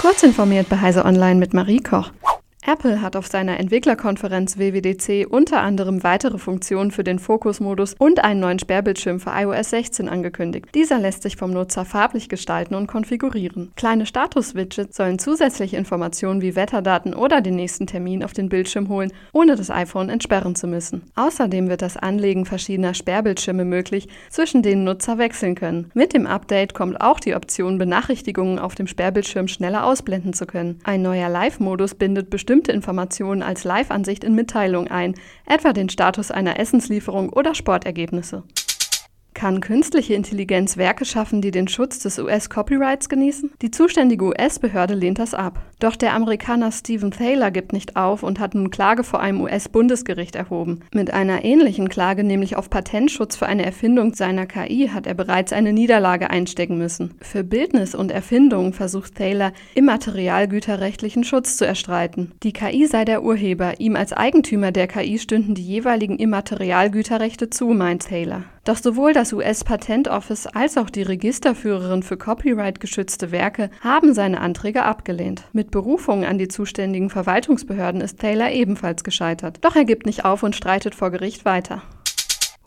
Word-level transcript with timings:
Kurz 0.00 0.22
informiert 0.22 0.68
bei 0.68 0.78
Heise 0.78 1.04
Online 1.04 1.36
mit 1.36 1.54
Marie 1.54 1.80
Koch. 1.80 2.10
Apple 2.68 3.00
hat 3.00 3.14
auf 3.14 3.28
seiner 3.28 3.60
Entwicklerkonferenz 3.60 4.58
WWDC 4.58 5.24
unter 5.30 5.60
anderem 5.60 6.02
weitere 6.02 6.36
Funktionen 6.36 6.90
für 6.90 7.04
den 7.04 7.20
Fokusmodus 7.20 7.94
und 7.96 8.24
einen 8.24 8.40
neuen 8.40 8.58
Sperrbildschirm 8.58 9.20
für 9.20 9.30
iOS 9.30 9.70
16 9.70 10.08
angekündigt. 10.08 10.66
Dieser 10.74 10.98
lässt 10.98 11.22
sich 11.22 11.36
vom 11.36 11.52
Nutzer 11.52 11.84
farblich 11.84 12.28
gestalten 12.28 12.74
und 12.74 12.88
konfigurieren. 12.88 13.70
Kleine 13.76 14.04
Status-Widgets 14.04 14.96
sollen 14.96 15.20
zusätzliche 15.20 15.76
Informationen 15.76 16.42
wie 16.42 16.56
Wetterdaten 16.56 17.14
oder 17.14 17.40
den 17.40 17.54
nächsten 17.54 17.86
Termin 17.86 18.24
auf 18.24 18.32
den 18.32 18.48
Bildschirm 18.48 18.88
holen, 18.88 19.12
ohne 19.32 19.54
das 19.54 19.70
iPhone 19.70 20.08
entsperren 20.08 20.56
zu 20.56 20.66
müssen. 20.66 21.02
Außerdem 21.14 21.68
wird 21.68 21.82
das 21.82 21.96
Anlegen 21.96 22.46
verschiedener 22.46 22.94
Sperrbildschirme 22.94 23.64
möglich, 23.64 24.08
zwischen 24.28 24.62
denen 24.62 24.82
Nutzer 24.82 25.18
wechseln 25.18 25.54
können. 25.54 25.92
Mit 25.94 26.14
dem 26.14 26.26
Update 26.26 26.74
kommt 26.74 27.00
auch 27.00 27.20
die 27.20 27.36
Option, 27.36 27.78
Benachrichtigungen 27.78 28.58
auf 28.58 28.74
dem 28.74 28.88
Sperrbildschirm 28.88 29.46
schneller 29.46 29.84
ausblenden 29.84 30.32
zu 30.32 30.46
können. 30.46 30.80
Ein 30.82 31.02
neuer 31.02 31.28
Live-Modus 31.28 31.94
bindet 31.94 32.28
bestimmte 32.28 32.55
bestimmte 32.56 32.72
Informationen 32.72 33.42
als 33.42 33.64
Live-Ansicht 33.64 34.24
in 34.24 34.34
Mitteilungen 34.34 34.90
ein, 34.90 35.14
etwa 35.44 35.74
den 35.74 35.90
Status 35.90 36.30
einer 36.30 36.58
Essenslieferung 36.58 37.28
oder 37.28 37.54
Sportergebnisse. 37.54 38.44
Kann 39.36 39.60
künstliche 39.60 40.14
Intelligenz 40.14 40.78
Werke 40.78 41.04
schaffen, 41.04 41.42
die 41.42 41.50
den 41.50 41.68
Schutz 41.68 41.98
des 41.98 42.18
US-Copyrights 42.18 43.10
genießen? 43.10 43.50
Die 43.60 43.70
zuständige 43.70 44.24
US-Behörde 44.24 44.94
lehnt 44.94 45.18
das 45.18 45.34
ab. 45.34 45.60
Doch 45.78 45.94
der 45.94 46.14
Amerikaner 46.14 46.72
Stephen 46.72 47.10
Thaler 47.10 47.50
gibt 47.50 47.74
nicht 47.74 47.96
auf 47.96 48.22
und 48.22 48.40
hat 48.40 48.54
nun 48.54 48.70
Klage 48.70 49.04
vor 49.04 49.20
einem 49.20 49.42
US-Bundesgericht 49.42 50.36
erhoben. 50.36 50.80
Mit 50.94 51.12
einer 51.12 51.44
ähnlichen 51.44 51.90
Klage, 51.90 52.24
nämlich 52.24 52.56
auf 52.56 52.70
Patentschutz 52.70 53.36
für 53.36 53.44
eine 53.44 53.66
Erfindung 53.66 54.14
seiner 54.14 54.46
KI, 54.46 54.88
hat 54.88 55.06
er 55.06 55.12
bereits 55.12 55.52
eine 55.52 55.74
Niederlage 55.74 56.30
einstecken 56.30 56.78
müssen. 56.78 57.12
Für 57.20 57.44
Bildnis 57.44 57.94
und 57.94 58.12
Erfindung 58.12 58.72
versucht 58.72 59.16
Thaler, 59.16 59.52
immaterialgüterrechtlichen 59.74 61.24
Schutz 61.24 61.58
zu 61.58 61.66
erstreiten. 61.66 62.32
Die 62.42 62.54
KI 62.54 62.86
sei 62.86 63.04
der 63.04 63.22
Urheber, 63.22 63.80
ihm 63.80 63.96
als 63.96 64.14
Eigentümer 64.14 64.72
der 64.72 64.86
KI 64.86 65.18
stünden 65.18 65.54
die 65.54 65.62
jeweiligen 65.62 66.16
Immaterialgüterrechte 66.18 67.50
zu, 67.50 67.66
meint 67.66 68.08
Thaler. 68.08 68.44
Doch 68.66 68.78
sowohl 68.78 69.12
das 69.12 69.32
US-Patent 69.32 70.08
Office 70.08 70.48
als 70.48 70.76
auch 70.76 70.90
die 70.90 71.02
Registerführerin 71.02 72.02
für 72.02 72.16
copyright-geschützte 72.16 73.30
Werke 73.30 73.70
haben 73.80 74.12
seine 74.12 74.40
Anträge 74.40 74.82
abgelehnt. 74.82 75.44
Mit 75.52 75.70
Berufung 75.70 76.24
an 76.24 76.36
die 76.36 76.48
zuständigen 76.48 77.08
Verwaltungsbehörden 77.08 78.00
ist 78.00 78.18
Taylor 78.18 78.50
ebenfalls 78.50 79.04
gescheitert. 79.04 79.58
Doch 79.60 79.76
er 79.76 79.84
gibt 79.84 80.04
nicht 80.04 80.24
auf 80.24 80.42
und 80.42 80.56
streitet 80.56 80.96
vor 80.96 81.12
Gericht 81.12 81.44
weiter. 81.44 81.82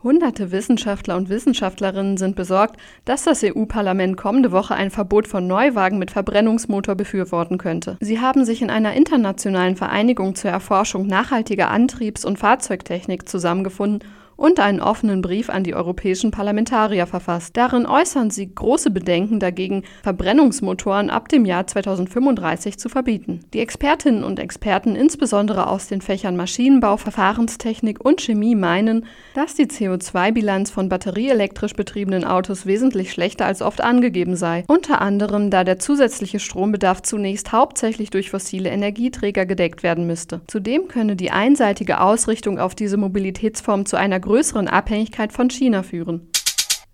Hunderte 0.02 0.53
Wissenschaftler 0.53 1.17
und 1.17 1.27
Wissenschaftlerinnen 1.27 2.16
sind 2.16 2.38
besorgt, 2.38 2.77
dass 3.03 3.25
das 3.25 3.44
EU-Parlament 3.44 4.16
kommende 4.16 4.53
Woche 4.53 4.75
ein 4.75 4.92
Verbot 4.92 5.27
von 5.27 5.47
Neuwagen 5.47 6.00
mit 6.00 6.11
Verbrennungsmotor 6.11 6.95
befürworten 6.95 7.58
könnte. 7.58 7.97
Sie 8.00 8.22
haben 8.22 8.45
sich 8.45 8.61
in 8.61 8.70
einer 8.70 8.94
internationalen 8.94 9.75
Vereinigung 9.75 10.36
zur 10.36 10.52
Erforschung 10.52 11.08
nachhaltiger 11.08 11.70
Antriebs- 11.70 12.23
und 12.23 12.39
Fahrzeugtechnik 12.39 13.27
zusammengefunden 13.27 14.08
und 14.39 14.59
einen 14.59 14.79
offenen 14.79 15.21
Brief 15.21 15.49
an 15.49 15.63
die 15.65 15.75
europäischen 15.75 16.31
Parlamentarier 16.31 17.05
verfasst. 17.07 17.57
Darin 17.57 17.85
äußern 17.85 18.31
sie 18.31 18.53
große 18.53 18.89
Bedenken 18.89 19.39
dagegen, 19.39 19.83
Verbrennungsmotoren 20.01 21.09
ab 21.09 21.27
dem 21.27 21.45
Jahr 21.45 21.67
2035 21.67 22.79
zu 22.79 22.87
verbieten. 22.87 23.41
Die 23.53 23.59
Expertinnen 23.59 24.23
und 24.23 24.39
Experten, 24.39 24.95
insbesondere 24.95 25.67
aus 25.67 25.87
den 25.87 25.99
Fächern 26.01 26.37
Maschinenbau, 26.37 26.95
Verfahrenstechnik 26.95 28.03
und 28.03 28.21
Chemie, 28.21 28.55
meinen, 28.55 29.05
dass 29.35 29.55
die 29.55 29.65
CO2-Bilanz 29.65 30.71
von 30.71 30.87
batterieelektrisch 30.87 31.73
betriebenen 31.73 32.23
Autos 32.23 32.65
wesentlich 32.65 33.11
schlechter 33.11 33.45
als 33.45 33.61
oft 33.61 33.81
angegeben 33.81 34.37
sei, 34.37 34.63
unter 34.67 35.01
anderem 35.01 35.49
da 35.49 35.65
der 35.65 35.79
zusätzliche 35.79 36.39
Strombedarf 36.39 37.01
zunächst 37.01 37.51
hauptsächlich 37.51 38.09
durch 38.09 38.29
fossile 38.29 38.69
Energieträger 38.69 39.45
gedeckt 39.45 39.83
werden 39.83 40.07
müsste. 40.07 40.39
Zudem 40.47 40.87
könne 40.87 41.17
die 41.17 41.31
einseitige 41.31 41.99
Ausrichtung 41.99 42.57
auf 42.57 42.73
diese 42.73 42.95
Mobilitätsform 42.95 43.85
zu 43.85 43.97
einer 43.97 44.21
größeren 44.29 44.67
Abhängigkeit 44.67 45.33
von 45.33 45.49
China 45.49 45.81
führen. 45.81 46.29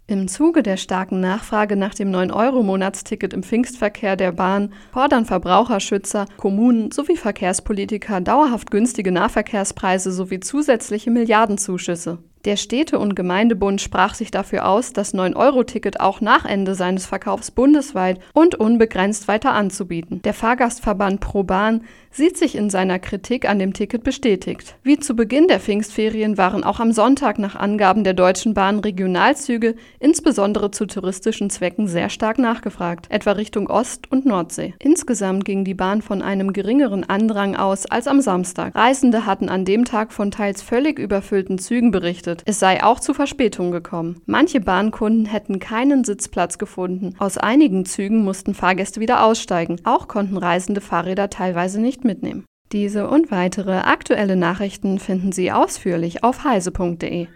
Im 0.07 0.29
Zuge 0.29 0.63
der 0.63 0.78
starken 0.78 1.19
Nachfrage 1.19 1.75
nach 1.75 1.94
dem 1.94 2.09
9-Euro-Monatsticket 2.09 3.34
im 3.34 3.44
Pfingstverkehr 3.44 4.16
der 4.16 4.31
Bahn 4.31 4.72
fordern 4.94 5.25
Verbraucherschützer, 5.25 6.28
Kommunen 6.38 6.91
sowie 6.91 7.18
Verkehrspolitiker 7.18 8.22
dauerhaft 8.22 8.72
günstige 8.72 9.12
Nahverkehrspreise 9.12 10.13
sowie 10.13 10.40
zusätzliche 10.40 11.12
Milliardenzuschüsse. 11.12 12.19
Der 12.46 12.58
Städte- 12.58 13.00
und 13.00 13.16
Gemeindebund 13.16 13.82
sprach 13.82 14.14
sich 14.14 14.30
dafür 14.30 14.68
aus, 14.68 14.94
das 14.94 15.16
9-Euro-Ticket 15.16 16.00
auch 16.00 16.22
nach 16.22 16.46
Ende 16.46 16.76
seines 16.76 17.08
Verkaufs 17.08 17.50
bundesweit 17.50 18.20
und 18.34 18.54
unbegrenzt 18.54 19.28
weiter 19.28 19.54
anzubieten. 19.54 20.22
Der 20.22 20.36
Fahrgastverband 20.36 21.22
ProBahn 21.22 21.82
sieht 22.12 22.38
sich 22.38 22.56
in 22.56 22.70
seiner 22.70 23.00
Kritik 23.00 23.50
an 23.50 23.58
dem 23.58 23.74
Ticket 23.74 24.04
bestätigt. 24.04 24.76
Wie 24.84 25.00
zu 25.00 25.16
Beginn 25.16 25.48
der 25.48 25.60
Pfingstferien 25.60 26.38
waren 26.38 26.64
auch 26.64 26.80
am 26.80 26.92
Sonntag 26.92 27.40
nach 27.40 27.56
Angaben 27.56 28.04
der 28.04 28.14
Deutschen 28.14 28.54
Bahn 28.54 28.78
Regionalzüge, 28.78 29.76
insbesondere 30.00 30.70
zu 30.70 30.86
touristischen 30.86 31.50
Zwecken, 31.50 31.88
sehr 31.88 32.10
stark 32.10 32.38
nachgefragt, 32.38 33.08
etwa 33.10 33.32
Richtung 33.32 33.68
Ost- 33.68 34.12
und 34.12 34.28
Nordsee. 34.28 34.76
Insgesamt 34.78 35.46
ging 35.46 35.66
die 35.66 35.74
Bahn 35.74 36.04
von 36.04 36.22
einem 36.22 36.54
geringeren 36.54 37.04
Andrang 37.04 37.56
aus 37.56 37.88
als 37.88 38.08
am 38.08 38.22
Samstag. 38.22 38.76
Reisende 38.76 39.26
hatten 39.26 39.50
an 39.50 39.66
dem 39.66 39.84
Tag 39.84 40.14
von 40.14 40.30
teils 40.30 40.62
völlig 40.62 41.00
überfüllten 41.00 41.58
Zügen 41.58 41.90
berichtet 41.90 42.34
berichtet, 42.35 42.44
es 42.46 42.59
sei 42.59 42.84
auch 42.84 43.00
zu 43.00 43.13
Verspätungen 43.13 43.72
gekommen. 43.72 44.22
Manche 44.25 44.59
Bahnkunden 44.59 45.25
hätten 45.25 45.59
keinen 45.59 46.03
Sitzplatz 46.03 46.57
gefunden. 46.57 47.16
Aus 47.19 47.38
einigen 47.38 47.85
Zügen 47.85 48.23
mussten 48.23 48.53
Fahrgäste 48.53 49.00
wieder 49.00 49.23
aussteigen. 49.23 49.81
Auch 49.84 50.07
konnten 50.07 50.38
Reisende 50.38 50.81
Fahrräder 50.81 51.29
teilweise 51.29 51.79
nicht 51.81 52.03
mitnehmen. 52.03 52.46
Diese 52.72 53.07
und 53.07 53.31
weitere 53.31 53.78
aktuelle 53.78 54.35
Nachrichten 54.35 55.00
finden 55.00 55.31
Sie 55.31 55.51
ausführlich 55.51 56.23
auf 56.23 56.44
heise.de. 56.44 57.28